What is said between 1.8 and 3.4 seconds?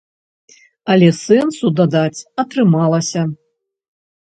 дадаць атрымалася.